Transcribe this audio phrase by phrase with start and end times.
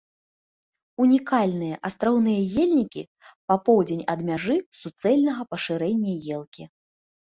[1.05, 3.03] Унікальныя астраўныя ельнікі
[3.47, 6.63] па поўдзень ад мяжы суцэльнага пашырэння елкі.